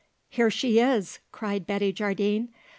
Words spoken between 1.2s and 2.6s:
cried Betty Jardine.